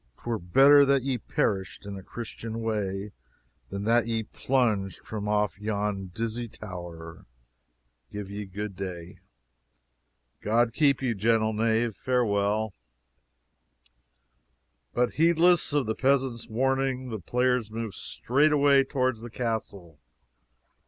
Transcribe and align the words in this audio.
'Twere 0.23 0.39
better 0.39 0.83
that 0.83 1.03
ye 1.03 1.19
perished 1.19 1.85
in 1.85 1.95
a 1.95 2.01
Christian 2.01 2.63
way 2.63 3.11
than 3.69 3.83
that 3.83 4.07
ye 4.07 4.23
plunged 4.23 5.05
from 5.05 5.27
off 5.27 5.59
yon 5.59 6.07
dizzy 6.07 6.47
tower. 6.47 7.27
Give 8.11 8.27
ye 8.31 8.45
good 8.47 8.75
day." 8.75 9.19
"God 10.41 10.73
keep 10.73 11.03
ye, 11.03 11.13
gentle 11.13 11.53
knave 11.53 11.95
farewell." 11.95 12.73
But 14.91 15.11
heedless 15.21 15.71
of 15.71 15.85
the 15.85 15.93
peasant's 15.93 16.47
warning, 16.49 17.09
the 17.09 17.19
players 17.19 17.69
moved 17.69 17.93
straightway 17.93 18.83
toward 18.83 19.17
the 19.17 19.29
castle. 19.29 19.99